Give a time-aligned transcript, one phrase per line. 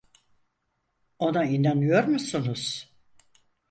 [1.19, 2.89] Ona inanıyor musunuz?